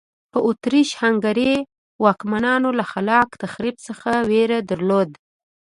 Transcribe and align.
په 0.31 0.39
اتریش 0.49 0.89
هنګري 1.01 1.53
واکمنانو 2.03 2.69
له 2.79 2.85
خلاق 2.91 3.29
تخریب 3.43 3.75
څخه 3.87 4.11
وېره 4.29 4.59
درلوده. 4.69 5.17